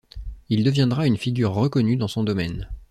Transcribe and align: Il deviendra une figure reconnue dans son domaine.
Il 0.49 0.63
deviendra 0.63 1.05
une 1.05 1.15
figure 1.17 1.51
reconnue 1.53 1.95
dans 1.95 2.07
son 2.07 2.23
domaine. 2.23 2.67